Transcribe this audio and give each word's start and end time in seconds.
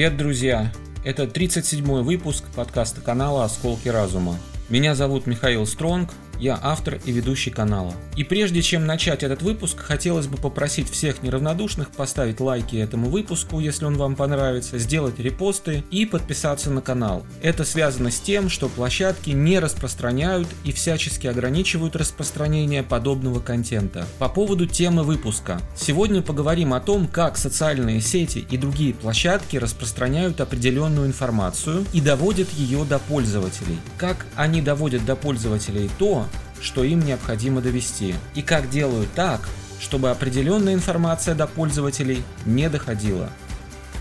Привет, 0.00 0.16
друзья! 0.16 0.72
Это 1.04 1.24
37-й 1.24 2.02
выпуск 2.02 2.44
подкаста 2.56 3.02
канала 3.02 3.44
«Осколки 3.44 3.90
разума». 3.90 4.38
Меня 4.70 4.94
зовут 4.94 5.26
Михаил 5.26 5.66
Стронг, 5.66 6.08
я 6.40 6.58
автор 6.62 6.98
и 7.04 7.12
ведущий 7.12 7.50
канала. 7.50 7.94
И 8.16 8.24
прежде 8.24 8.62
чем 8.62 8.86
начать 8.86 9.22
этот 9.22 9.42
выпуск, 9.42 9.78
хотелось 9.78 10.26
бы 10.26 10.36
попросить 10.38 10.90
всех 10.90 11.22
неравнодушных 11.22 11.90
поставить 11.90 12.40
лайки 12.40 12.76
этому 12.76 13.10
выпуску, 13.10 13.60
если 13.60 13.84
он 13.84 13.96
вам 13.96 14.16
понравится, 14.16 14.78
сделать 14.78 15.18
репосты 15.18 15.84
и 15.90 16.06
подписаться 16.06 16.70
на 16.70 16.80
канал. 16.80 17.24
Это 17.42 17.64
связано 17.64 18.10
с 18.10 18.20
тем, 18.20 18.48
что 18.48 18.68
площадки 18.68 19.30
не 19.30 19.58
распространяют 19.58 20.48
и 20.64 20.72
всячески 20.72 21.26
ограничивают 21.26 21.94
распространение 21.94 22.82
подобного 22.82 23.40
контента. 23.40 24.06
По 24.18 24.28
поводу 24.28 24.66
темы 24.66 25.02
выпуска. 25.02 25.60
Сегодня 25.76 26.22
поговорим 26.22 26.72
о 26.72 26.80
том, 26.80 27.06
как 27.06 27.36
социальные 27.36 28.00
сети 28.00 28.46
и 28.50 28.56
другие 28.56 28.94
площадки 28.94 29.56
распространяют 29.56 30.40
определенную 30.40 31.06
информацию 31.06 31.84
и 31.92 32.00
доводят 32.00 32.50
ее 32.52 32.84
до 32.84 32.98
пользователей. 32.98 33.78
Как 33.98 34.26
они 34.36 34.62
доводят 34.62 35.04
до 35.04 35.16
пользователей 35.16 35.90
то, 35.98 36.26
что 36.60 36.84
им 36.84 37.00
необходимо 37.00 37.60
довести, 37.60 38.14
и 38.34 38.42
как 38.42 38.70
делают 38.70 39.10
так, 39.14 39.48
чтобы 39.80 40.10
определенная 40.10 40.74
информация 40.74 41.34
до 41.34 41.46
пользователей 41.46 42.22
не 42.44 42.68
доходила. 42.68 43.30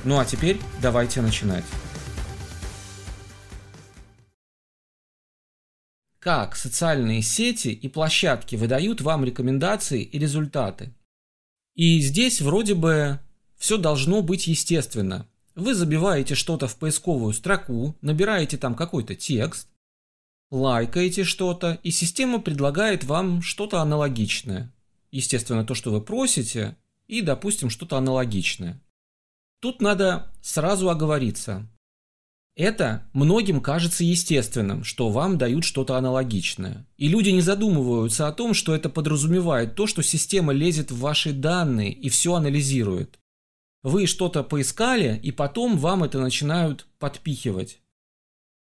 Ну 0.03 0.19
а 0.19 0.25
теперь 0.25 0.59
давайте 0.81 1.21
начинать. 1.21 1.63
Как 6.19 6.57
социальные 6.57 7.21
сети 7.21 7.69
и 7.69 7.87
площадки 7.87 8.57
выдают 8.57 8.99
вам 8.99 9.23
рекомендации 9.23 10.03
и 10.03 10.19
результаты? 10.19 10.93
И 11.75 12.01
здесь 12.01 12.41
вроде 12.41 12.75
бы 12.75 13.19
все 13.57 13.77
должно 13.77 14.21
быть 14.21 14.47
естественно. 14.47 15.27
Вы 15.55 15.73
забиваете 15.73 16.35
что-то 16.35 16.67
в 16.67 16.75
поисковую 16.75 17.33
строку, 17.33 17.95
набираете 18.01 18.57
там 18.57 18.75
какой-то 18.75 19.15
текст, 19.15 19.69
лайкаете 20.51 21.23
что-то, 21.23 21.79
и 21.83 21.91
система 21.91 22.39
предлагает 22.39 23.03
вам 23.03 23.41
что-то 23.41 23.81
аналогичное. 23.81 24.73
Естественно, 25.11 25.65
то, 25.65 25.75
что 25.75 25.91
вы 25.91 26.01
просите, 26.01 26.77
и, 27.07 27.21
допустим, 27.21 27.69
что-то 27.69 27.97
аналогичное. 27.97 28.81
Тут 29.61 29.81
надо 29.81 30.31
сразу 30.41 30.89
оговориться. 30.89 31.67
Это 32.55 33.09
многим 33.13 33.61
кажется 33.61 34.03
естественным, 34.03 34.83
что 34.83 35.09
вам 35.09 35.37
дают 35.37 35.63
что-то 35.63 35.95
аналогичное. 35.95 36.85
И 36.97 37.07
люди 37.07 37.29
не 37.29 37.41
задумываются 37.41 38.27
о 38.27 38.33
том, 38.33 38.53
что 38.53 38.75
это 38.75 38.89
подразумевает 38.89 39.75
то, 39.75 39.87
что 39.87 40.01
система 40.03 40.53
лезет 40.53 40.91
в 40.91 40.99
ваши 40.99 41.31
данные 41.31 41.91
и 41.91 42.09
все 42.09 42.33
анализирует. 42.33 43.17
Вы 43.81 44.07
что-то 44.07 44.43
поискали, 44.43 45.17
и 45.23 45.31
потом 45.31 45.77
вам 45.77 46.03
это 46.03 46.19
начинают 46.19 46.85
подпихивать. 46.99 47.79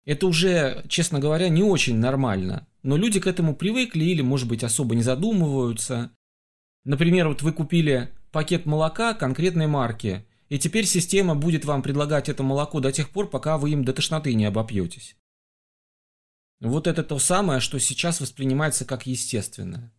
Это 0.08 0.26
уже, 0.26 0.86
честно 0.88 1.20
говоря, 1.20 1.50
не 1.50 1.62
очень 1.62 1.98
нормально. 1.98 2.66
Но 2.82 2.96
люди 2.96 3.20
к 3.20 3.28
этому 3.28 3.54
привыкли 3.54 4.06
или, 4.06 4.22
может 4.22 4.48
быть, 4.48 4.64
особо 4.64 4.96
не 4.96 5.04
задумываются. 5.04 6.12
Например, 6.86 7.28
вот 7.28 7.42
вы 7.42 7.52
купили 7.52 8.14
пакет 8.32 8.66
молока 8.66 9.14
конкретной 9.14 9.68
марки, 9.68 10.26
и 10.48 10.58
теперь 10.58 10.86
система 10.86 11.36
будет 11.36 11.66
вам 11.66 11.82
предлагать 11.82 12.30
это 12.30 12.42
молоко 12.42 12.80
до 12.80 12.94
тех 12.94 13.10
пор, 13.10 13.30
пока 13.30 13.58
вы 13.58 13.72
им 13.72 13.84
до 13.84 13.92
тошноты 13.92 14.34
не 14.34 14.46
обопьетесь. 14.46 15.18
Вот 16.62 16.88
это 16.88 17.04
то 17.04 17.20
самое, 17.20 17.60
что 17.60 17.78
сейчас 17.78 18.22
воспринимается 18.22 18.86
как 18.86 19.08
естественное. 19.08 19.92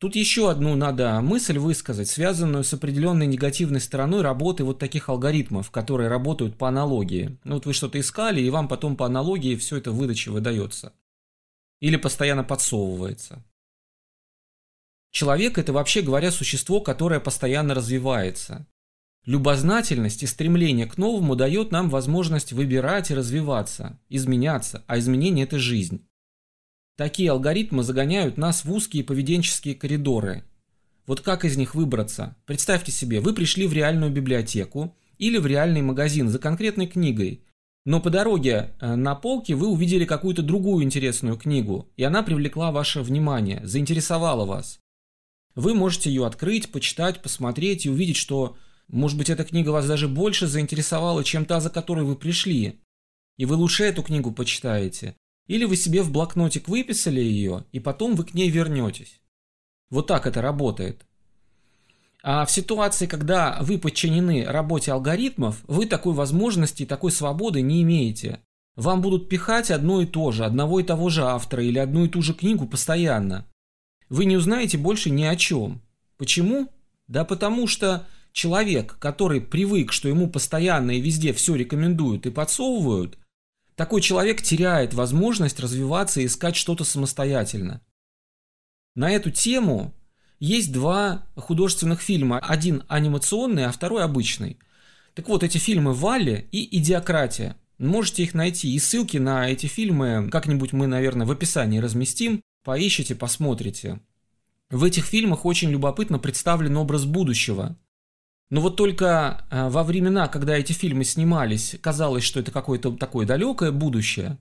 Тут 0.00 0.16
еще 0.16 0.50
одну 0.50 0.76
надо 0.76 1.20
мысль 1.20 1.58
высказать, 1.58 2.08
связанную 2.08 2.64
с 2.64 2.72
определенной 2.72 3.26
негативной 3.26 3.80
стороной 3.80 4.22
работы 4.22 4.64
вот 4.64 4.78
таких 4.78 5.10
алгоритмов, 5.10 5.70
которые 5.70 6.08
работают 6.08 6.56
по 6.56 6.68
аналогии. 6.68 7.38
Ну 7.44 7.56
вот 7.56 7.66
вы 7.66 7.74
что-то 7.74 8.00
искали, 8.00 8.40
и 8.40 8.48
вам 8.48 8.66
потом 8.66 8.96
по 8.96 9.04
аналогии 9.04 9.56
все 9.56 9.76
это 9.76 9.90
в 9.90 9.96
выдаче 9.96 10.30
выдается. 10.30 10.94
Или 11.80 11.96
постоянно 11.96 12.44
подсовывается. 12.44 13.44
Человек– 15.10 15.58
это 15.58 15.74
вообще 15.74 16.00
говоря 16.00 16.30
существо, 16.30 16.80
которое 16.80 17.20
постоянно 17.20 17.74
развивается. 17.74 18.66
Любознательность 19.26 20.22
и 20.22 20.26
стремление 20.26 20.86
к 20.86 20.96
новому 20.96 21.36
дает 21.36 21.72
нам 21.72 21.90
возможность 21.90 22.54
выбирать 22.54 23.10
и 23.10 23.14
развиваться, 23.14 24.00
изменяться, 24.08 24.82
а 24.86 24.98
изменение– 24.98 25.44
это 25.46 25.58
жизнь. 25.58 26.06
Такие 27.00 27.30
алгоритмы 27.30 27.82
загоняют 27.82 28.36
нас 28.36 28.62
в 28.62 28.70
узкие 28.70 29.04
поведенческие 29.04 29.74
коридоры. 29.74 30.44
Вот 31.06 31.22
как 31.22 31.46
из 31.46 31.56
них 31.56 31.74
выбраться? 31.74 32.36
Представьте 32.44 32.92
себе, 32.92 33.20
вы 33.20 33.32
пришли 33.32 33.66
в 33.66 33.72
реальную 33.72 34.12
библиотеку 34.12 34.94
или 35.16 35.38
в 35.38 35.46
реальный 35.46 35.80
магазин 35.80 36.28
за 36.28 36.38
конкретной 36.38 36.86
книгой, 36.86 37.42
но 37.86 38.02
по 38.02 38.10
дороге 38.10 38.74
э, 38.82 38.96
на 38.96 39.14
полке 39.14 39.54
вы 39.54 39.68
увидели 39.68 40.04
какую-то 40.04 40.42
другую 40.42 40.84
интересную 40.84 41.38
книгу, 41.38 41.88
и 41.96 42.04
она 42.04 42.22
привлекла 42.22 42.70
ваше 42.70 43.00
внимание, 43.00 43.66
заинтересовала 43.66 44.44
вас. 44.44 44.78
Вы 45.54 45.72
можете 45.72 46.10
ее 46.10 46.26
открыть, 46.26 46.70
почитать, 46.70 47.22
посмотреть 47.22 47.86
и 47.86 47.90
увидеть, 47.90 48.18
что, 48.18 48.58
может 48.88 49.16
быть, 49.16 49.30
эта 49.30 49.44
книга 49.44 49.70
вас 49.70 49.88
даже 49.88 50.06
больше 50.06 50.46
заинтересовала, 50.46 51.24
чем 51.24 51.46
та, 51.46 51.60
за 51.60 51.70
которой 51.70 52.04
вы 52.04 52.14
пришли. 52.14 52.78
И 53.38 53.46
вы 53.46 53.56
лучше 53.56 53.84
эту 53.84 54.02
книгу 54.02 54.32
почитаете. 54.32 55.16
Или 55.50 55.64
вы 55.64 55.74
себе 55.74 56.02
в 56.02 56.12
блокнотик 56.12 56.68
выписали 56.68 57.20
ее, 57.20 57.64
и 57.72 57.80
потом 57.80 58.14
вы 58.14 58.22
к 58.22 58.34
ней 58.34 58.48
вернетесь. 58.50 59.20
Вот 59.90 60.06
так 60.06 60.28
это 60.28 60.40
работает. 60.40 61.04
А 62.22 62.46
в 62.46 62.52
ситуации, 62.52 63.06
когда 63.06 63.58
вы 63.60 63.76
подчинены 63.76 64.44
работе 64.44 64.92
алгоритмов, 64.92 65.64
вы 65.66 65.86
такой 65.86 66.14
возможности 66.14 66.84
и 66.84 66.86
такой 66.86 67.10
свободы 67.10 67.62
не 67.62 67.82
имеете. 67.82 68.38
Вам 68.76 69.02
будут 69.02 69.28
пихать 69.28 69.72
одно 69.72 70.02
и 70.02 70.06
то 70.06 70.30
же, 70.30 70.44
одного 70.44 70.78
и 70.78 70.84
того 70.84 71.08
же 71.08 71.24
автора 71.24 71.64
или 71.64 71.80
одну 71.80 72.04
и 72.04 72.08
ту 72.08 72.22
же 72.22 72.32
книгу 72.32 72.68
постоянно. 72.68 73.44
Вы 74.08 74.26
не 74.26 74.36
узнаете 74.36 74.78
больше 74.78 75.10
ни 75.10 75.24
о 75.24 75.34
чем. 75.34 75.82
Почему? 76.16 76.68
Да 77.08 77.24
потому 77.24 77.66
что 77.66 78.06
человек, 78.30 78.98
который 79.00 79.40
привык, 79.40 79.90
что 79.90 80.08
ему 80.08 80.30
постоянно 80.30 80.92
и 80.92 81.00
везде 81.00 81.32
все 81.32 81.56
рекомендуют 81.56 82.26
и 82.26 82.30
подсовывают, 82.30 83.18
такой 83.80 84.02
человек 84.02 84.42
теряет 84.42 84.92
возможность 84.92 85.58
развиваться 85.58 86.20
и 86.20 86.26
искать 86.26 86.54
что-то 86.54 86.84
самостоятельно. 86.84 87.80
На 88.94 89.10
эту 89.10 89.30
тему 89.30 89.94
есть 90.38 90.70
два 90.70 91.26
художественных 91.34 92.02
фильма. 92.02 92.40
Один 92.40 92.82
анимационный, 92.88 93.64
а 93.64 93.72
второй 93.72 94.04
обычный. 94.04 94.58
Так 95.14 95.28
вот, 95.28 95.42
эти 95.42 95.56
фильмы 95.56 95.94
«Валли» 95.94 96.46
и 96.52 96.76
«Идиократия». 96.76 97.56
Можете 97.78 98.22
их 98.22 98.34
найти. 98.34 98.70
И 98.70 98.78
ссылки 98.78 99.16
на 99.16 99.48
эти 99.48 99.64
фильмы 99.64 100.28
как-нибудь 100.30 100.74
мы, 100.74 100.86
наверное, 100.86 101.26
в 101.26 101.30
описании 101.30 101.78
разместим. 101.78 102.42
Поищите, 102.62 103.14
посмотрите. 103.14 103.98
В 104.68 104.84
этих 104.84 105.06
фильмах 105.06 105.46
очень 105.46 105.70
любопытно 105.70 106.18
представлен 106.18 106.76
образ 106.76 107.06
будущего. 107.06 107.78
Но 108.50 108.60
вот 108.60 108.76
только 108.76 109.46
э, 109.50 109.68
во 109.68 109.84
времена, 109.84 110.26
когда 110.26 110.56
эти 110.56 110.72
фильмы 110.72 111.04
снимались, 111.04 111.76
казалось, 111.80 112.24
что 112.24 112.40
это 112.40 112.50
какое-то 112.50 112.90
такое 112.96 113.24
далекое 113.24 113.70
будущее. 113.70 114.38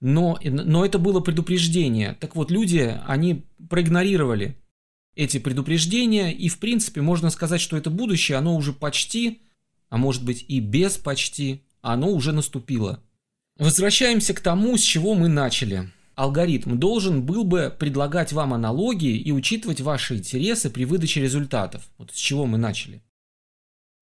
Но, 0.00 0.38
но 0.42 0.84
это 0.84 0.98
было 0.98 1.20
предупреждение. 1.20 2.16
Так 2.20 2.34
вот, 2.34 2.50
люди, 2.50 2.98
они 3.06 3.44
проигнорировали 3.68 4.56
эти 5.14 5.38
предупреждения, 5.38 6.32
и 6.32 6.48
в 6.48 6.58
принципе 6.58 7.02
можно 7.02 7.30
сказать, 7.30 7.60
что 7.60 7.76
это 7.76 7.90
будущее, 7.90 8.38
оно 8.38 8.56
уже 8.56 8.72
почти, 8.72 9.42
а 9.88 9.96
может 9.96 10.24
быть 10.24 10.44
и 10.48 10.58
без 10.58 10.96
почти, 10.96 11.62
оно 11.82 12.10
уже 12.10 12.32
наступило. 12.32 13.00
Возвращаемся 13.58 14.34
к 14.34 14.40
тому, 14.40 14.76
с 14.76 14.80
чего 14.80 15.14
мы 15.14 15.28
начали. 15.28 15.90
Алгоритм 16.14 16.78
должен 16.78 17.22
был 17.22 17.44
бы 17.44 17.74
предлагать 17.78 18.32
вам 18.32 18.54
аналогии 18.54 19.16
и 19.16 19.32
учитывать 19.32 19.80
ваши 19.80 20.16
интересы 20.16 20.70
при 20.70 20.84
выдаче 20.84 21.20
результатов. 21.20 21.88
Вот 21.98 22.10
с 22.12 22.16
чего 22.16 22.46
мы 22.46 22.58
начали. 22.58 23.02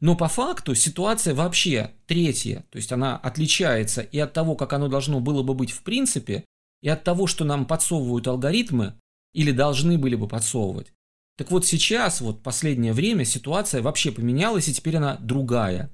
Но 0.00 0.16
по 0.16 0.28
факту 0.28 0.74
ситуация 0.74 1.34
вообще 1.34 1.92
третья, 2.06 2.64
то 2.70 2.76
есть 2.76 2.92
она 2.92 3.16
отличается 3.16 4.00
и 4.00 4.18
от 4.18 4.32
того, 4.32 4.54
как 4.54 4.72
оно 4.72 4.88
должно 4.88 5.20
было 5.20 5.42
бы 5.42 5.54
быть 5.54 5.72
в 5.72 5.82
принципе, 5.82 6.44
и 6.82 6.88
от 6.88 7.02
того, 7.02 7.26
что 7.26 7.44
нам 7.44 7.66
подсовывают 7.66 8.28
алгоритмы 8.28 8.94
или 9.32 9.50
должны 9.50 9.98
были 9.98 10.14
бы 10.14 10.28
подсовывать. 10.28 10.92
Так 11.36 11.50
вот 11.50 11.66
сейчас, 11.66 12.20
вот 12.20 12.42
последнее 12.42 12.92
время, 12.92 13.24
ситуация 13.24 13.82
вообще 13.82 14.12
поменялась, 14.12 14.68
и 14.68 14.74
теперь 14.74 14.96
она 14.96 15.16
другая. 15.16 15.90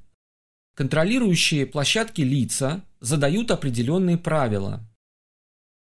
Контролирующие 0.75 1.67
площадки 1.67 2.23
лица 2.23 2.83
задают 3.01 3.51
определенные 3.51 4.19
правила. 4.19 4.87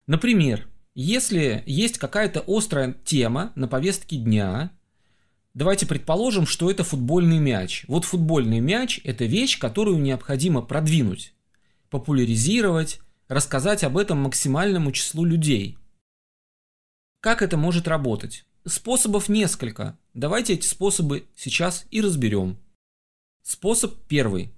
Например, 0.06 0.67
если 0.94 1.62
есть 1.67 1.99
какая-то 1.99 2.43
острая 2.46 2.94
тема 3.05 3.52
на 3.55 3.69
повестке 3.69 4.17
дня, 4.17 4.72
Давайте 5.52 5.85
предположим, 5.85 6.47
что 6.47 6.70
это 6.70 6.85
футбольный 6.85 7.38
мяч. 7.38 7.85
Вот 7.88 8.05
футбольный 8.05 8.61
мяч– 8.61 9.00
это 9.05 9.25
вещь, 9.25 9.58
которую 9.58 9.99
необходимо 9.99 10.62
продвинуть, 10.62 11.35
популяризировать, 11.88 13.00
рассказать 13.26 13.82
об 13.82 13.99
этом 13.99 14.19
максимальному 14.19 14.93
числу 14.93 15.25
людей. 15.25 15.76
Как 17.20 17.43
это 17.43 17.56
может 17.56 17.88
работать? 17.88 18.44
Способов 18.64 19.29
несколько. 19.29 19.99
Давайте 20.14 20.55
эти 20.55 20.67
способы 20.67 21.26
сейчас 21.37 21.85
и 21.91 22.00
разберем. 22.00 22.56
Способ 23.43 23.94
первый. 24.06 24.53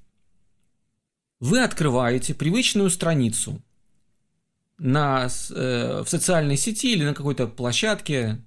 Вы 1.40 1.62
открываете 1.62 2.34
привычную 2.34 2.90
страницу 2.90 3.62
на, 4.78 5.28
э, 5.50 6.02
в 6.04 6.08
социальной 6.08 6.56
сети 6.56 6.92
или 6.92 7.04
на 7.04 7.14
какой-то 7.14 7.46
площадке, 7.46 8.44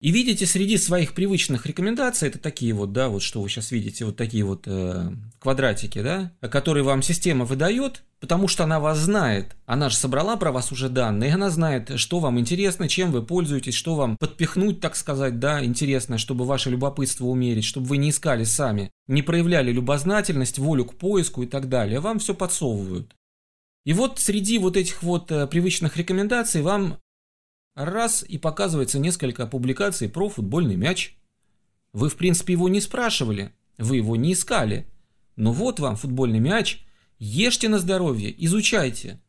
и 0.00 0.12
видите 0.12 0.46
среди 0.46 0.78
своих 0.78 1.12
привычных 1.12 1.66
рекомендаций, 1.66 2.28
это 2.28 2.38
такие 2.38 2.72
вот, 2.72 2.92
да, 2.92 3.10
вот 3.10 3.22
что 3.22 3.42
вы 3.42 3.50
сейчас 3.50 3.70
видите, 3.70 4.06
вот 4.06 4.16
такие 4.16 4.44
вот 4.44 4.62
э, 4.66 5.10
квадратики, 5.38 6.00
да, 6.00 6.32
которые 6.40 6.84
вам 6.84 7.02
система 7.02 7.44
выдает, 7.44 8.02
потому 8.18 8.48
что 8.48 8.64
она 8.64 8.80
вас 8.80 8.98
знает. 8.98 9.56
Она 9.66 9.90
же 9.90 9.96
собрала 9.96 10.36
про 10.36 10.52
вас 10.52 10.72
уже 10.72 10.88
данные, 10.88 11.34
она 11.34 11.50
знает, 11.50 11.98
что 11.98 12.18
вам 12.18 12.40
интересно, 12.40 12.88
чем 12.88 13.12
вы 13.12 13.22
пользуетесь, 13.22 13.74
что 13.74 13.94
вам 13.94 14.16
подпихнуть, 14.16 14.80
так 14.80 14.96
сказать, 14.96 15.38
да, 15.38 15.62
интересно, 15.62 16.16
чтобы 16.16 16.46
ваше 16.46 16.70
любопытство 16.70 17.26
умерить, 17.26 17.64
чтобы 17.64 17.86
вы 17.86 17.98
не 17.98 18.08
искали 18.08 18.44
сами, 18.44 18.90
не 19.06 19.20
проявляли 19.20 19.70
любознательность, 19.70 20.58
волю 20.58 20.86
к 20.86 20.94
поиску 20.94 21.42
и 21.42 21.46
так 21.46 21.68
далее. 21.68 22.00
Вам 22.00 22.20
все 22.20 22.34
подсовывают. 22.34 23.14
И 23.84 23.92
вот 23.92 24.18
среди 24.18 24.58
вот 24.58 24.78
этих 24.78 25.02
вот 25.02 25.30
э, 25.30 25.46
привычных 25.46 25.98
рекомендаций 25.98 26.62
вам 26.62 26.98
Раз 27.74 28.22
и 28.22 28.36
показывается 28.38 28.98
несколько 28.98 29.46
публикаций 29.46 30.08
про 30.08 30.28
футбольный 30.28 30.76
мяч. 30.76 31.16
Вы, 31.92 32.08
в 32.08 32.16
принципе, 32.16 32.54
его 32.54 32.68
не 32.68 32.80
спрашивали, 32.80 33.52
вы 33.78 33.96
его 33.96 34.16
не 34.16 34.32
искали. 34.32 34.86
Но 35.36 35.52
вот 35.52 35.80
вам 35.80 35.96
футбольный 35.96 36.40
мяч, 36.40 36.84
ешьте 37.18 37.68
на 37.68 37.78
здоровье, 37.78 38.34
изучайте. 38.44 39.20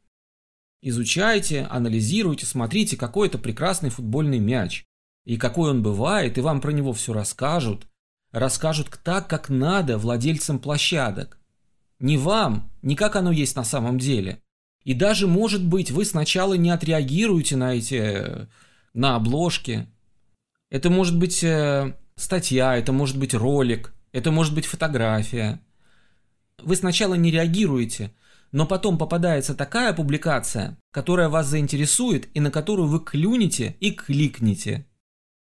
Изучайте, 0.81 1.63
анализируйте, 1.69 2.45
смотрите, 2.45 2.97
какой 2.97 3.27
это 3.27 3.38
прекрасный 3.38 3.89
футбольный 3.89 4.39
мяч. 4.39 4.85
И 5.25 5.38
какой 5.38 5.69
он 5.69 5.83
бывает, 5.83 6.38
и 6.38 6.41
вам 6.41 6.61
про 6.61 6.71
него 6.71 6.93
все 6.93 7.13
расскажут. 7.13 7.88
Расскажут 8.31 8.99
так, 9.03 9.29
как 9.29 9.49
надо 9.49 9.97
владельцам 9.97 10.57
площадок. 10.57 11.39
Не 11.99 12.17
вам, 12.17 12.71
не 12.81 12.95
как 12.95 13.15
оно 13.15 13.31
есть 13.31 13.55
на 13.55 13.63
самом 13.63 13.99
деле, 13.99 14.41
и 14.83 14.94
даже, 14.94 15.28
может 15.28 15.63
быть, 15.63 15.92
вы 15.92 16.06
сначала 16.06 16.56
не 16.56 16.69
отреагируете 16.69 17.56
на 17.56 17.75
эти, 17.75 18.48
на 18.94 19.16
обложки. 19.16 19.88
Это 20.69 20.89
может 20.89 21.18
быть 21.18 21.44
э, 21.44 21.95
статья, 22.16 22.75
это 22.75 22.92
может 22.92 23.18
быть 23.18 23.33
ролик, 23.33 23.94
это 24.12 24.31
может 24.31 24.56
быть 24.56 24.66
фотография. 24.66 25.60
Вы 26.57 26.75
сначала 26.75 27.13
не 27.13 27.31
реагируете, 27.31 28.12
но 28.51 28.66
потом 28.66 28.98
попадается 28.98 29.54
такая 29.54 29.94
публикация, 29.94 30.78
которая 30.92 31.30
вас 31.30 31.48
заинтересует 31.48 32.30
и 32.36 32.39
на 32.39 32.51
которую 32.51 32.88
вы 32.88 33.00
клюнете 33.00 33.75
и 33.80 33.92
кликнете. 33.92 34.88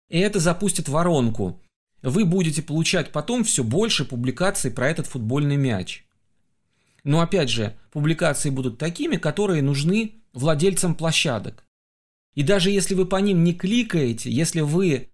И 0.09 0.19
это 0.19 0.39
запустит 0.39 0.89
воронку. 0.89 1.61
Вы 2.03 2.25
будете 2.25 2.63
получать 2.63 3.13
потом 3.13 3.45
все 3.45 3.65
больше 3.65 4.05
публикаций 4.05 4.71
про 4.71 4.89
этот 4.89 5.07
футбольный 5.07 5.57
мяч. 5.57 6.04
Но 7.05 7.21
опять 7.21 7.51
же, 7.51 7.77
публикации 7.93 8.51
будут 8.51 8.79
такими, 8.79 9.17
которые 9.17 9.63
нужны 9.63 10.23
владельцам 10.33 10.95
площадок. 10.95 11.65
И 12.35 12.43
даже 12.43 12.71
если 12.71 12.95
вы 12.95 13.07
по 13.07 13.17
ним 13.17 13.45
не 13.45 13.55
кликаете, 13.55 14.31
если 14.31 14.63
вы, 14.63 15.11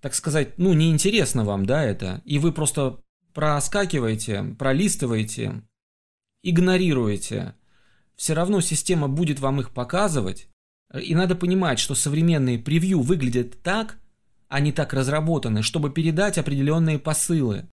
так 0.00 0.14
сказать, 0.14 0.58
ну 0.58 0.72
неинтересно 0.72 1.44
вам, 1.44 1.66
да, 1.66 1.84
это, 1.84 2.22
и 2.24 2.38
вы 2.38 2.52
просто 2.52 3.00
проскакиваете, 3.32 4.56
пролистываете, 4.58 5.62
игнорируете, 6.42 7.54
все 8.16 8.34
равно 8.34 8.60
система 8.60 9.08
будет 9.08 9.38
вам 9.38 9.60
их 9.60 9.70
показывать. 9.70 10.48
И 11.00 11.14
надо 11.14 11.34
понимать, 11.34 11.78
что 11.78 11.94
современные 11.94 12.58
превью 12.58 13.00
выглядят 13.00 13.62
так, 13.62 13.98
они 14.48 14.72
так 14.72 14.92
разработаны, 14.92 15.62
чтобы 15.62 15.90
передать 15.90 16.38
определенные 16.38 16.98
посылы 16.98 17.68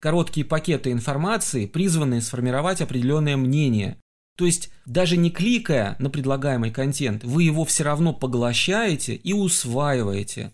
короткие 0.00 0.44
пакеты 0.44 0.90
информации, 0.90 1.66
призванные 1.66 2.22
сформировать 2.22 2.80
определенное 2.80 3.36
мнение. 3.36 4.00
То 4.36 4.46
есть, 4.46 4.72
даже 4.86 5.16
не 5.16 5.30
кликая 5.30 5.96
на 5.98 6.10
предлагаемый 6.10 6.70
контент, 6.70 7.22
вы 7.24 7.44
его 7.44 7.64
все 7.64 7.84
равно 7.84 8.14
поглощаете 8.14 9.14
и 9.14 9.32
усваиваете. 9.32 10.52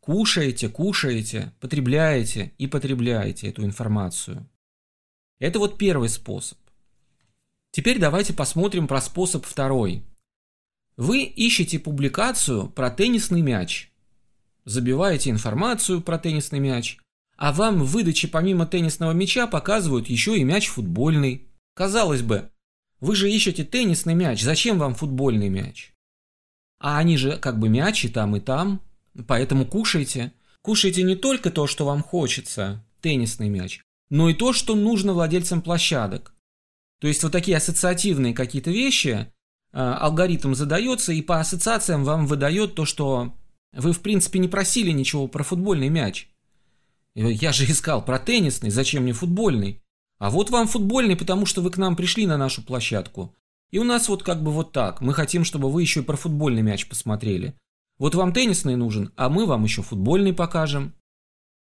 Кушаете, 0.00 0.68
кушаете, 0.68 1.52
потребляете 1.60 2.52
и 2.58 2.66
потребляете 2.66 3.48
эту 3.48 3.64
информацию. 3.64 4.48
Это 5.38 5.58
вот 5.58 5.78
первый 5.78 6.08
способ. 6.08 6.58
Теперь 7.70 7.98
давайте 7.98 8.32
посмотрим 8.32 8.88
про 8.88 9.00
способ 9.00 9.44
второй. 9.44 10.02
Вы 10.96 11.22
ищете 11.22 11.78
публикацию 11.78 12.68
про 12.68 12.90
теннисный 12.90 13.42
мяч. 13.42 13.92
Забиваете 14.64 15.30
информацию 15.30 16.00
про 16.02 16.18
теннисный 16.18 16.60
мяч, 16.60 16.98
а 17.36 17.52
вам 17.52 17.82
в 17.82 17.86
выдаче 17.86 18.28
помимо 18.28 18.66
теннисного 18.66 19.12
мяча 19.12 19.46
показывают 19.46 20.08
еще 20.08 20.38
и 20.38 20.44
мяч 20.44 20.68
футбольный. 20.68 21.48
Казалось 21.74 22.22
бы, 22.22 22.50
вы 23.00 23.16
же 23.16 23.30
ищете 23.30 23.64
теннисный 23.64 24.14
мяч, 24.14 24.42
зачем 24.42 24.78
вам 24.78 24.94
футбольный 24.94 25.48
мяч? 25.48 25.92
А 26.78 26.98
они 26.98 27.16
же 27.16 27.36
как 27.38 27.58
бы 27.58 27.68
мяч 27.68 28.04
и 28.04 28.08
там, 28.08 28.36
и 28.36 28.40
там, 28.40 28.80
поэтому 29.26 29.66
кушайте. 29.66 30.32
Кушайте 30.62 31.02
не 31.02 31.16
только 31.16 31.50
то, 31.50 31.66
что 31.66 31.84
вам 31.84 32.02
хочется, 32.02 32.84
теннисный 33.00 33.48
мяч, 33.48 33.80
но 34.10 34.30
и 34.30 34.34
то, 34.34 34.52
что 34.52 34.76
нужно 34.76 35.12
владельцам 35.12 35.62
площадок. 35.62 36.34
То 37.00 37.08
есть 37.08 37.22
вот 37.24 37.32
такие 37.32 37.56
ассоциативные 37.56 38.32
какие-то 38.32 38.70
вещи, 38.70 39.26
э, 39.72 39.78
алгоритм 39.78 40.54
задается 40.54 41.12
и 41.12 41.20
по 41.20 41.40
ассоциациям 41.40 42.04
вам 42.04 42.28
выдает 42.28 42.76
то, 42.76 42.84
что 42.84 43.34
вы 43.72 43.92
в 43.92 44.00
принципе 44.00 44.38
не 44.38 44.46
просили 44.46 44.92
ничего 44.92 45.26
про 45.26 45.42
футбольный 45.42 45.88
мяч. 45.88 46.28
Я 47.14 47.52
же 47.52 47.64
искал 47.64 48.04
про 48.04 48.18
теннисный, 48.18 48.70
зачем 48.70 49.02
мне 49.02 49.12
футбольный? 49.12 49.82
А 50.18 50.30
вот 50.30 50.50
вам 50.50 50.66
футбольный, 50.66 51.16
потому 51.16 51.46
что 51.46 51.60
вы 51.60 51.70
к 51.70 51.76
нам 51.76 51.96
пришли 51.96 52.26
на 52.26 52.36
нашу 52.36 52.62
площадку. 52.62 53.34
И 53.70 53.78
у 53.78 53.84
нас 53.84 54.08
вот 54.08 54.22
как 54.22 54.42
бы 54.42 54.50
вот 54.50 54.72
так. 54.72 55.00
Мы 55.00 55.14
хотим, 55.14 55.44
чтобы 55.44 55.70
вы 55.70 55.82
еще 55.82 56.00
и 56.00 56.04
про 56.04 56.16
футбольный 56.16 56.62
мяч 56.62 56.88
посмотрели. 56.88 57.54
Вот 57.98 58.14
вам 58.14 58.32
теннисный 58.32 58.76
нужен, 58.76 59.12
а 59.16 59.28
мы 59.28 59.46
вам 59.46 59.64
еще 59.64 59.82
футбольный 59.82 60.32
покажем. 60.32 60.94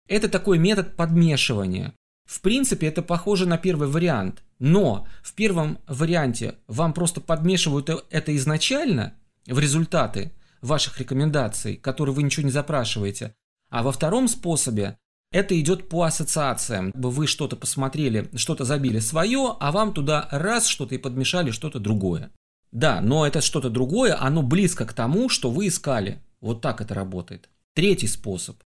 Это 0.08 0.28
такой 0.28 0.58
метод 0.58 0.96
подмешивания. 0.96 1.94
В 2.26 2.40
принципе, 2.40 2.86
это 2.86 3.02
похоже 3.02 3.46
на 3.46 3.58
первый 3.58 3.88
вариант. 3.88 4.43
Но 4.58 5.06
в 5.22 5.34
первом 5.34 5.78
варианте 5.86 6.56
вам 6.66 6.93
просто 6.93 7.20
подмешивают 7.20 7.88
это 8.10 8.36
изначально 8.36 9.15
в 9.46 9.58
результаты 9.58 10.32
ваших 10.60 10.98
рекомендаций, 10.98 11.76
которые 11.76 12.15
вы 12.15 12.22
ничего 12.22 12.44
не 12.44 12.53
запрашиваете. 12.53 13.34
А 13.70 13.82
во 13.82 13.93
втором 13.93 14.29
способе 14.29 14.98
это 15.32 15.58
идет 15.60 15.89
по 15.89 16.03
ассоциациям. 16.03 16.93
Вы 16.94 17.27
что-то 17.27 17.56
посмотрели, 17.56 18.29
что-то 18.34 18.65
забили 18.65 18.99
свое, 18.99 19.56
а 19.60 19.70
вам 19.72 19.94
туда 19.94 20.29
раз 20.31 20.67
что-то 20.67 20.94
и 20.94 20.99
подмешали 20.99 21.51
что-то 21.51 21.79
другое. 21.79 22.31
Да, 22.72 23.01
но 23.01 23.27
это 23.27 23.41
что-то 23.41 23.70
другое, 23.70 24.20
оно 24.20 24.43
близко 24.43 24.87
к 24.87 24.93
тому, 24.93 25.29
что 25.29 25.51
вы 25.51 25.69
искали. 25.69 26.20
Вот 26.41 26.60
так 26.60 26.81
это 26.81 26.94
работает. 26.94 27.49
Третий 27.75 28.06
способ. 28.06 28.56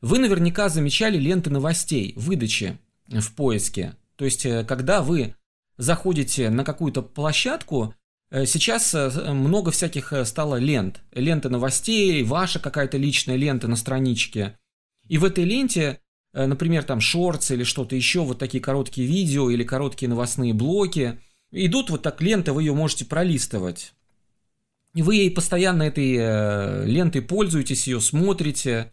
Вы 0.00 0.18
наверняка 0.18 0.68
замечали 0.68 1.18
ленты 1.18 1.50
новостей, 1.50 2.12
выдачи 2.16 2.78
в 3.08 3.32
поиске. 3.32 3.94
То 4.16 4.24
есть, 4.24 4.44
э, 4.46 4.64
когда 4.64 5.02
вы 5.02 5.34
заходите 5.78 6.50
на 6.50 6.64
какую-то 6.64 7.02
площадку, 7.02 7.94
э, 8.30 8.46
сейчас 8.46 8.94
э, 8.94 9.32
много 9.32 9.70
всяких 9.70 10.12
стало 10.24 10.56
лент. 10.56 11.00
Ленты 11.12 11.48
новостей, 11.48 12.22
ваша 12.22 12.58
какая-то 12.58 12.98
личная 12.98 13.36
лента 13.36 13.68
на 13.68 13.76
страничке. 13.76 14.58
И 15.08 15.18
в 15.18 15.24
этой 15.24 15.44
ленте 15.44 16.00
например, 16.44 16.84
там 16.84 17.00
шортс 17.00 17.50
или 17.50 17.64
что-то 17.64 17.96
еще, 17.96 18.20
вот 18.20 18.38
такие 18.38 18.62
короткие 18.62 19.06
видео 19.06 19.48
или 19.48 19.64
короткие 19.64 20.08
новостные 20.10 20.52
блоки. 20.52 21.18
Идут 21.50 21.88
вот 21.88 22.02
так 22.02 22.20
ленты, 22.20 22.52
вы 22.52 22.62
ее 22.62 22.74
можете 22.74 23.06
пролистывать. 23.06 23.94
И 24.94 25.02
вы 25.02 25.16
ей 25.16 25.30
постоянно 25.30 25.82
этой 25.84 26.16
э, 26.18 26.84
лентой 26.86 27.22
пользуетесь, 27.22 27.86
ее 27.86 28.00
смотрите. 28.00 28.92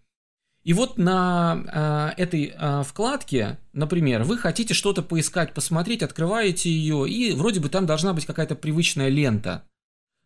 И 0.64 0.74
вот 0.74 0.98
на 0.98 2.14
э, 2.18 2.22
этой 2.22 2.54
э, 2.56 2.84
вкладке, 2.84 3.60
например, 3.74 4.24
вы 4.24 4.38
хотите 4.38 4.74
что-то 4.74 5.02
поискать, 5.02 5.54
посмотреть, 5.54 6.04
открываете 6.04 6.70
ее, 6.70 7.08
и 7.10 7.34
вроде 7.34 7.60
бы 7.60 7.70
там 7.70 7.86
должна 7.86 8.14
быть 8.14 8.26
какая-то 8.26 8.56
привычная 8.56 9.10
лента. 9.10 9.64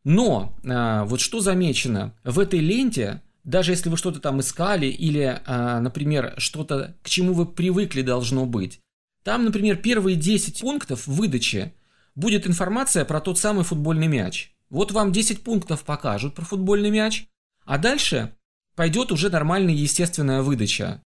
Но 0.03 0.55
э, 0.63 1.03
вот 1.05 1.19
что 1.21 1.39
замечено, 1.39 2.15
в 2.23 2.39
этой 2.39 2.59
ленте 2.59 3.21
даже 3.47 3.71
если 3.71 3.89
вы 3.89 3.95
что-то 3.95 4.19
там 4.19 4.41
искали 4.41 4.87
или, 4.87 5.41
а, 5.45 5.79
например, 5.79 6.35
что-то, 6.37 6.95
к 7.01 7.09
чему 7.09 7.33
вы 7.33 7.45
привыкли 7.45 8.01
должно 8.01 8.45
быть, 8.45 8.81
там, 9.23 9.45
например, 9.45 9.77
первые 9.77 10.17
10 10.17 10.59
пунктов 10.59 11.07
выдачи 11.07 11.73
будет 12.13 12.45
информация 12.45 13.05
про 13.05 13.21
тот 13.21 13.39
самый 13.39 13.63
футбольный 13.63 14.07
мяч. 14.07 14.53
Вот 14.69 14.91
вам 14.91 15.13
10 15.13 15.43
пунктов 15.43 15.83
покажут 15.83 16.35
про 16.35 16.43
футбольный 16.43 16.89
мяч, 16.89 17.25
а 17.63 17.77
дальше 17.77 18.35
пойдет 18.75 19.13
уже 19.13 19.29
нормальная 19.29 19.73
естественная 19.73 20.41
выдача. 20.41 21.01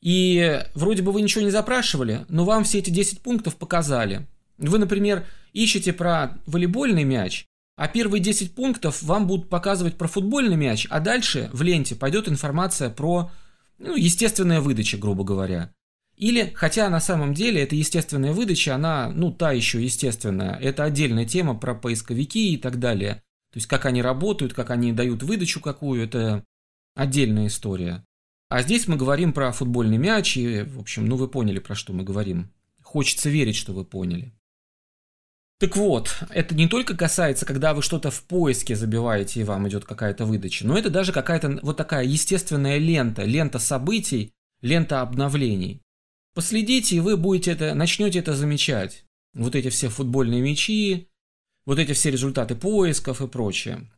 И 0.00 0.62
вроде 0.74 1.02
бы 1.02 1.10
вы 1.10 1.22
ничего 1.22 1.42
не 1.42 1.50
запрашивали, 1.50 2.24
но 2.28 2.44
вам 2.44 2.62
все 2.62 2.78
эти 2.78 2.90
10 2.90 3.20
пунктов 3.20 3.56
показали. 3.56 4.28
Вы, 4.58 4.78
например, 4.78 5.26
ищете 5.52 5.92
про 5.92 6.38
волейбольный 6.46 7.02
мяч, 7.02 7.46
а 7.78 7.86
первые 7.86 8.20
10 8.20 8.56
пунктов 8.56 9.04
вам 9.04 9.28
будут 9.28 9.48
показывать 9.48 9.96
про 9.96 10.08
футбольный 10.08 10.56
мяч, 10.56 10.88
а 10.90 10.98
дальше 10.98 11.48
в 11.52 11.62
ленте 11.62 11.94
пойдет 11.94 12.28
информация 12.28 12.90
про 12.90 13.30
ну, 13.78 13.94
естественная 13.94 14.60
выдача, 14.60 14.98
грубо 14.98 15.22
говоря. 15.22 15.72
Или, 16.16 16.50
хотя 16.56 16.90
на 16.90 16.98
самом 16.98 17.34
деле 17.34 17.62
эта 17.62 17.76
естественная 17.76 18.32
выдача, 18.32 18.74
она, 18.74 19.10
ну, 19.10 19.30
та 19.30 19.52
еще 19.52 19.80
естественная. 19.80 20.56
Это 20.56 20.82
отдельная 20.82 21.24
тема 21.24 21.54
про 21.54 21.76
поисковики 21.76 22.52
и 22.52 22.56
так 22.56 22.80
далее. 22.80 23.22
То 23.52 23.58
есть, 23.58 23.68
как 23.68 23.86
они 23.86 24.02
работают, 24.02 24.54
как 24.54 24.70
они 24.70 24.92
дают 24.92 25.22
выдачу 25.22 25.60
какую, 25.60 26.02
это 26.02 26.42
отдельная 26.96 27.46
история. 27.46 28.04
А 28.48 28.62
здесь 28.62 28.88
мы 28.88 28.96
говорим 28.96 29.32
про 29.32 29.52
футбольный 29.52 29.98
мяч, 29.98 30.36
и, 30.36 30.62
в 30.62 30.80
общем, 30.80 31.06
ну 31.06 31.14
вы 31.14 31.28
поняли, 31.28 31.60
про 31.60 31.76
что 31.76 31.92
мы 31.92 32.02
говорим. 32.02 32.50
Хочется 32.82 33.30
верить, 33.30 33.54
что 33.54 33.72
вы 33.72 33.84
поняли. 33.84 34.34
Так 35.58 35.76
вот, 35.76 36.22
это 36.30 36.54
не 36.54 36.68
только 36.68 36.96
касается, 36.96 37.44
когда 37.44 37.74
вы 37.74 37.82
что-то 37.82 38.12
в 38.12 38.22
поиске 38.22 38.76
забиваете 38.76 39.40
и 39.40 39.44
вам 39.44 39.68
идет 39.68 39.84
какая-то 39.84 40.24
выдача, 40.24 40.64
но 40.64 40.78
это 40.78 40.88
даже 40.88 41.12
какая-то 41.12 41.58
вот 41.62 41.76
такая 41.76 42.04
естественная 42.04 42.78
лента, 42.78 43.24
лента 43.24 43.58
событий, 43.58 44.32
лента 44.62 45.00
обновлений. 45.00 45.82
Последите, 46.34 46.96
и 46.96 47.00
вы 47.00 47.16
будете 47.16 47.50
это, 47.50 47.74
начнете 47.74 48.20
это 48.20 48.34
замечать. 48.34 49.04
Вот 49.34 49.56
эти 49.56 49.68
все 49.68 49.88
футбольные 49.88 50.40
мячи, 50.40 51.08
вот 51.66 51.80
эти 51.80 51.92
все 51.92 52.12
результаты 52.12 52.54
поисков 52.54 53.20
и 53.20 53.26
прочее. 53.26 53.90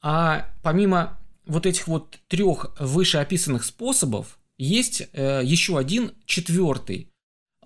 А 0.00 0.48
помимо 0.62 1.18
вот 1.44 1.66
этих 1.66 1.88
вот 1.88 2.20
трех 2.28 2.74
вышеописанных 2.78 3.64
способов, 3.64 4.38
есть 4.58 5.08
э, 5.12 5.40
еще 5.42 5.76
один 5.76 6.12
четвертый, 6.24 7.11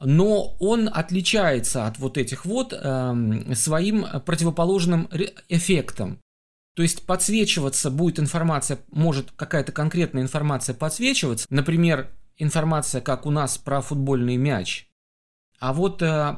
но 0.01 0.57
он 0.61 0.91
отличается 0.93 1.87
от 1.87 1.99
вот 1.99 2.19
этих 2.19 2.45
вот 2.45 2.73
э, 2.73 3.55
своим 3.55 4.07
противоположным 4.25 5.09
эффектом. 5.49 6.21
То 6.75 6.83
есть 6.83 7.07
подсвечиваться 7.07 7.91
будет 7.91 8.21
информация, 8.21 8.79
может 8.91 9.33
какая-то 9.33 9.73
конкретная 9.73 10.23
информация 10.23 10.75
подсвечиваться, 10.75 11.47
например, 11.49 12.11
информация, 12.37 13.01
как 13.01 13.25
у 13.25 13.31
нас 13.31 13.57
про 13.57 13.81
футбольный 13.81 14.37
мяч. 14.37 14.87
А 15.59 15.73
вот 15.73 16.03
э, 16.03 16.37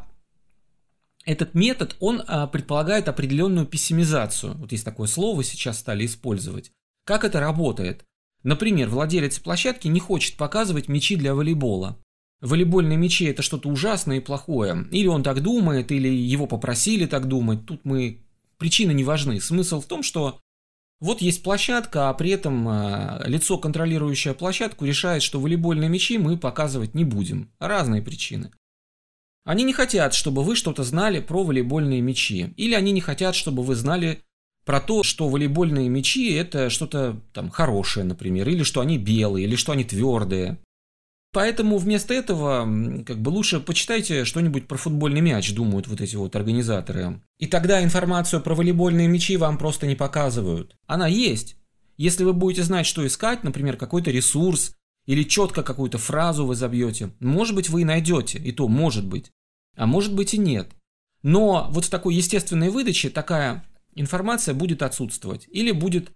этот 1.25 1.55
метод, 1.55 1.97
он 1.99 2.21
э, 2.21 2.47
предполагает 2.47 3.09
определенную 3.09 3.67
пессимизацию. 3.67 4.57
Вот 4.57 4.71
есть 4.71 4.85
такое 4.85 5.09
слово, 5.09 5.43
сейчас 5.43 5.79
стали 5.79 6.07
использовать. 6.07 6.71
Как 7.05 7.25
это 7.25 7.41
работает? 7.41 8.05
Например, 8.45 8.89
владелец 8.89 9.41
площадки 9.41 9.89
не 9.89 9.99
хочет 9.99 10.37
показывать 10.37 10.89
мячи 10.89 11.17
для 11.17 11.35
волейбола. 11.35 11.99
Волейбольные 12.41 12.97
мячи 12.97 13.25
это 13.25 13.43
что-то 13.43 13.69
ужасное 13.69 14.19
и 14.19 14.21
плохое. 14.21 14.87
Или 14.93 15.07
он 15.07 15.23
так 15.23 15.43
думает, 15.43 15.91
или 15.91 16.09
его 16.09 16.47
попросили 16.47 17.07
так 17.07 17.27
думать. 17.27 17.67
Тут 17.67 17.85
мы... 17.85 18.21
Причины 18.59 18.93
не 18.93 19.05
важны. 19.05 19.41
Смысл 19.41 19.81
в 19.81 19.87
том, 19.87 20.03
что 20.03 20.41
вот 21.01 21.21
есть 21.21 21.45
площадка, 21.45 22.09
а 22.09 22.15
при 22.15 22.31
этом 22.31 22.69
э, 22.69 23.23
лицо, 23.27 23.57
контролирующее 23.57 24.35
площадку, 24.35 24.85
решает, 24.85 25.23
что 25.23 25.41
волейбольные 25.41 25.89
мячи 25.89 26.19
мы 26.19 26.37
показывать 26.37 26.95
не 26.95 27.05
будем. 27.05 27.53
Разные 27.61 28.03
причины. 28.03 28.51
Они 29.45 29.63
не 29.63 29.73
хотят, 29.73 30.13
чтобы 30.13 30.43
вы 30.43 30.57
что-то 30.57 30.83
знали 30.83 31.21
про 31.21 31.45
волейбольные 31.45 32.01
мячи. 32.01 32.53
Или 32.57 32.75
они 32.75 32.91
не 32.91 33.01
хотят, 33.01 33.37
чтобы 33.37 33.63
вы 33.63 33.77
знали 33.77 34.23
про 34.65 34.81
то, 34.81 35.03
что 35.05 35.29
волейбольные 35.29 35.89
мячи 35.89 36.33
это 36.35 36.69
что-то 36.69 37.21
там 37.33 37.49
хорошее, 37.49 38.05
например, 38.05 38.49
или 38.49 38.65
что 38.65 38.81
они 38.81 38.99
белые, 38.99 39.47
или 39.47 39.57
что 39.57 39.73
они 39.73 39.85
твердые. 39.85 40.59
Поэтому 41.33 41.77
вместо 41.77 42.15
этого, 42.15 42.61
как 43.05 43.21
бы 43.21 43.29
лучше 43.29 43.61
почитайте 43.61 44.25
что-нибудь 44.25 44.67
про 44.67 44.79
футбольный 44.79 45.21
мяч, 45.21 45.53
думают 45.53 45.87
вот 45.87 46.01
эти 46.01 46.17
вот 46.17 46.35
организаторы. 46.35 47.21
И 47.39 47.47
тогда 47.47 47.83
информацию 47.85 48.41
про 48.41 48.55
волейбольные 48.55 49.09
мячи 49.09 49.37
вам 49.37 49.59
просто 49.59 49.87
не 49.87 49.95
показывают. 49.95 50.77
Она 50.87 51.07
есть. 51.07 51.57
Если 51.99 52.25
вы 52.25 52.33
будете 52.33 52.63
знать, 52.63 52.87
что 52.87 53.07
искать, 53.07 53.45
например, 53.45 53.77
какой-то 53.77 54.11
ресурс, 54.11 54.75
или 55.05 55.23
четко 55.23 55.63
какую-то 55.63 55.99
фразу 55.99 56.47
вы 56.47 56.55
забьете, 56.55 57.11
может 57.21 57.55
быть, 57.55 57.69
вы 57.69 57.83
и 57.83 57.85
найдете, 57.85 58.39
и 58.39 58.53
то 58.53 58.69
может 58.69 59.07
быть. 59.07 59.31
А 59.77 59.87
может 59.87 60.15
быть 60.15 60.35
и 60.35 60.39
нет. 60.39 60.71
Но 61.23 61.69
вот 61.71 61.87
в 61.87 61.91
такой 61.91 62.15
естественной 62.15 62.71
выдаче 62.71 63.11
такая 63.11 63.65
информация 63.95 64.55
будет 64.55 64.83
отсутствовать. 64.83 65.47
Или 65.51 65.73
будет 65.73 66.13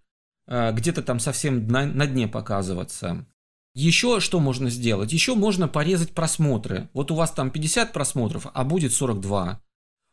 э, 0.47 0.73
где-то 0.73 1.03
там 1.03 1.21
совсем 1.21 1.67
на, 1.69 1.87
на 1.87 2.07
дне 2.07 2.29
показываться. 2.29 3.27
Еще 3.75 4.21
что 4.21 4.39
можно 4.39 4.69
сделать? 4.69 5.13
Еще 5.13 5.35
можно 5.35 5.67
порезать 5.67 6.13
просмотры. 6.13 6.91
Вот 6.93 7.11
у 7.11 7.15
вас 7.15 7.31
там 7.31 7.51
50 7.51 7.93
просмотров, 7.93 8.47
а 8.53 8.65
будет 8.65 8.93
42. 8.93 9.61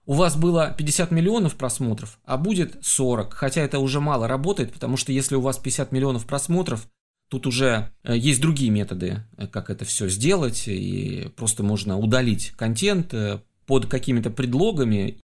У 0.05 0.13
вас 0.13 0.37
было 0.37 0.73
50 0.77 1.11
миллионов 1.11 1.55
просмотров, 1.55 2.19
а 2.23 2.37
будет 2.37 2.77
40. 2.81 3.33
Хотя 3.33 3.61
это 3.61 3.79
уже 3.79 3.99
мало 3.99 4.27
работает, 4.27 4.73
потому 4.73 4.97
что 4.97 5.11
если 5.11 5.35
у 5.35 5.41
вас 5.41 5.57
50 5.57 5.91
миллионов 5.91 6.25
просмотров, 6.25 6.87
тут 7.29 7.45
уже 7.45 7.91
э, 8.03 8.17
есть 8.17 8.41
другие 8.41 8.71
методы, 8.71 9.23
э, 9.37 9.47
как 9.47 9.69
это 9.69 9.83
все 9.83 10.07
сделать. 10.07 10.63
И 10.67 11.29
просто 11.35 11.61
можно 11.61 11.99
удалить 11.99 12.51
контент 12.51 13.13
э, 13.13 13.41
под 13.65 13.87
какими-то 13.87 14.29
предлогами. 14.29 15.19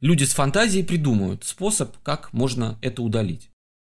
Люди 0.00 0.24
с 0.24 0.32
фантазией 0.32 0.84
придумают 0.84 1.44
способ, 1.44 1.96
как 2.04 2.32
можно 2.32 2.78
это 2.80 3.02
удалить. 3.02 3.50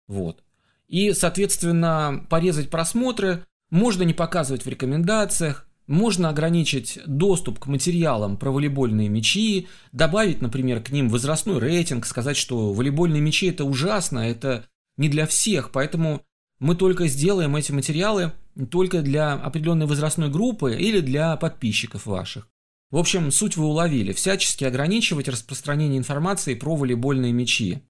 Вот. 0.07 0.43
И, 0.87 1.13
соответственно, 1.13 2.25
порезать 2.29 2.69
просмотры 2.69 3.45
можно 3.69 4.03
не 4.03 4.13
показывать 4.13 4.65
в 4.65 4.69
рекомендациях, 4.69 5.67
можно 5.87 6.29
ограничить 6.29 6.99
доступ 7.05 7.59
к 7.59 7.67
материалам 7.67 8.37
про 8.37 8.51
волейбольные 8.51 9.07
мячи, 9.09 9.67
добавить, 9.91 10.41
например, 10.41 10.81
к 10.81 10.89
ним 10.89 11.09
возрастной 11.09 11.59
рейтинг, 11.59 12.05
сказать, 12.05 12.37
что 12.37 12.73
волейбольные 12.73 13.21
мячи 13.21 13.47
это 13.47 13.65
ужасно, 13.65 14.19
это 14.19 14.65
не 14.97 15.09
для 15.09 15.27
всех, 15.27 15.71
поэтому 15.71 16.23
мы 16.59 16.75
только 16.75 17.07
сделаем 17.07 17.55
эти 17.55 17.71
материалы 17.71 18.31
только 18.71 19.01
для 19.01 19.33
определенной 19.33 19.85
возрастной 19.85 20.29
группы 20.29 20.75
или 20.75 21.01
для 21.01 21.35
подписчиков 21.35 22.05
ваших. 22.05 22.47
В 22.91 22.97
общем, 22.97 23.31
суть 23.31 23.57
вы 23.57 23.65
уловили. 23.65 24.13
Всячески 24.13 24.63
ограничивать 24.63 25.27
распространение 25.27 25.97
информации 25.97 26.55
про 26.55 26.75
волейбольные 26.75 27.33
мячи. 27.33 27.83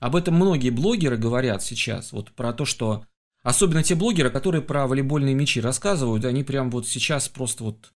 Об 0.00 0.16
этом 0.16 0.34
многие 0.34 0.70
блогеры 0.70 1.16
говорят 1.16 1.62
сейчас. 1.62 2.12
Вот 2.12 2.32
про 2.32 2.52
то, 2.52 2.64
что 2.64 3.04
Особенно 3.42 3.82
те 3.82 3.94
блогеры, 3.94 4.30
которые 4.30 4.62
про 4.62 4.86
волейбольные 4.86 5.34
мячи 5.34 5.60
рассказывают, 5.60 6.24
они 6.24 6.44
прям 6.44 6.70
вот 6.70 6.86
сейчас 6.86 7.28
просто 7.28 7.64
вот 7.64 7.92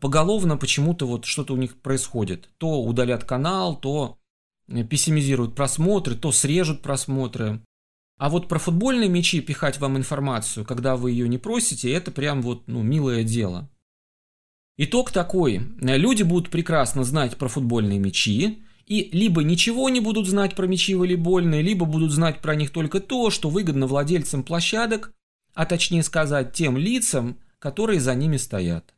поголовно 0.00 0.56
почему-то 0.56 1.06
вот 1.06 1.24
что-то 1.24 1.54
у 1.54 1.56
них 1.56 1.76
происходит. 1.80 2.48
То 2.58 2.82
удалят 2.82 3.24
канал, 3.24 3.78
то 3.78 4.18
пессимизируют 4.88 5.54
просмотры, 5.54 6.14
то 6.14 6.32
срежут 6.32 6.80
просмотры. 6.80 7.60
А 8.16 8.28
вот 8.28 8.48
про 8.48 8.58
футбольные 8.58 9.08
мячи 9.08 9.40
пихать 9.40 9.78
вам 9.78 9.96
информацию, 9.96 10.64
когда 10.64 10.96
вы 10.96 11.10
ее 11.10 11.28
не 11.28 11.38
просите, 11.38 11.90
это 11.92 12.10
прям 12.10 12.40
вот, 12.40 12.68
ну, 12.68 12.82
милое 12.82 13.24
дело. 13.24 13.68
Итог 14.76 15.10
такой. 15.10 15.58
Люди 15.80 16.22
будут 16.22 16.50
прекрасно 16.50 17.04
знать 17.04 17.36
про 17.36 17.48
футбольные 17.48 17.98
мячи, 17.98 18.62
и 18.90 19.08
либо 19.12 19.44
ничего 19.44 19.88
не 19.88 20.00
будут 20.00 20.26
знать 20.26 20.56
про 20.56 20.66
мячи 20.66 20.96
волейбольные, 20.96 21.62
либо 21.62 21.86
будут 21.86 22.10
знать 22.10 22.40
про 22.40 22.56
них 22.56 22.70
только 22.70 22.98
то, 22.98 23.30
что 23.30 23.48
выгодно 23.48 23.86
владельцам 23.86 24.42
площадок, 24.42 25.12
а 25.54 25.64
точнее 25.64 26.02
сказать 26.02 26.52
тем 26.52 26.76
лицам, 26.76 27.38
которые 27.60 28.00
за 28.00 28.16
ними 28.16 28.36
стоят. 28.36 28.92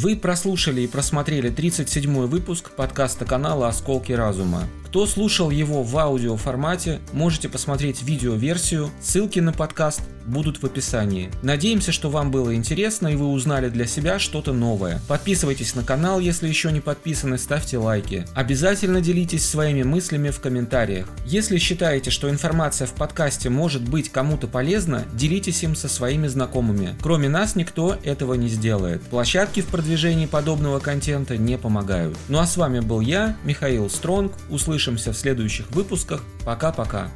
Вы 0.00 0.14
прослушали 0.14 0.82
и 0.82 0.86
просмотрели 0.86 1.50
37-й 1.50 2.28
выпуск 2.28 2.70
подкаста 2.70 3.24
канала 3.24 3.66
«Осколки 3.66 4.12
разума». 4.12 4.62
Кто 4.88 5.06
слушал 5.06 5.50
его 5.50 5.82
в 5.82 5.98
аудио 5.98 6.36
формате, 6.36 7.00
можете 7.12 7.48
посмотреть 7.48 8.02
видео-версию, 8.02 8.90
ссылки 9.02 9.40
на 9.40 9.52
подкаст 9.52 10.00
будут 10.24 10.62
в 10.62 10.66
описании. 10.66 11.30
Надеемся, 11.42 11.92
что 11.92 12.10
вам 12.10 12.30
было 12.30 12.54
интересно 12.54 13.08
и 13.08 13.16
вы 13.16 13.26
узнали 13.26 13.68
для 13.68 13.86
себя 13.86 14.18
что-то 14.18 14.52
новое. 14.52 15.00
Подписывайтесь 15.08 15.74
на 15.74 15.82
канал, 15.84 16.20
если 16.20 16.48
еще 16.48 16.70
не 16.70 16.80
подписаны, 16.80 17.38
ставьте 17.38 17.78
лайки. 17.78 18.26
Обязательно 18.34 19.00
делитесь 19.00 19.46
своими 19.46 19.82
мыслями 19.82 20.30
в 20.30 20.40
комментариях. 20.40 21.08
Если 21.26 21.58
считаете, 21.58 22.10
что 22.10 22.30
информация 22.30 22.86
в 22.86 22.92
подкасте 22.92 23.50
может 23.50 23.86
быть 23.86 24.10
кому-то 24.10 24.46
полезна, 24.46 25.04
делитесь 25.12 25.62
им 25.62 25.74
со 25.74 25.88
своими 25.88 26.28
знакомыми. 26.28 26.96
Кроме 27.02 27.28
нас 27.28 27.56
никто 27.56 27.96
этого 28.04 28.34
не 28.34 28.48
сделает. 28.48 29.02
Площадки 29.02 29.60
в 29.60 29.66
продвижении 29.88 30.26
подобного 30.26 30.80
контента 30.80 31.38
не 31.38 31.56
помогают. 31.56 32.14
Ну 32.28 32.38
а 32.40 32.46
с 32.46 32.58
вами 32.58 32.80
был 32.80 33.00
я, 33.00 33.38
Михаил 33.42 33.88
Стронг. 33.88 34.34
Услышимся 34.50 35.14
в 35.14 35.16
следующих 35.16 35.70
выпусках. 35.70 36.22
Пока-пока. 36.44 37.08